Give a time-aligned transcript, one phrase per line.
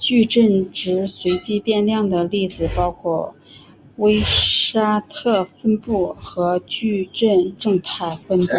[0.00, 3.36] 矩阵值随机变量的例子包括
[3.98, 8.52] 威沙特分布和矩阵正态分布。